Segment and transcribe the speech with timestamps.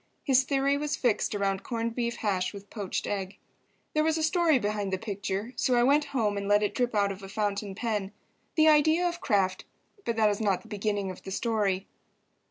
[0.23, 3.37] His theory was fixed around corned beef hash with poached egg.
[3.93, 6.95] There was a story behind the picture, so I went home and let it drip
[6.95, 8.11] out of a fountain pen.
[8.55, 11.85] The idea of Kraft—but that is not the beginning of the story.